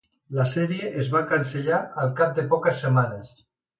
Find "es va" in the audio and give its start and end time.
1.03-1.21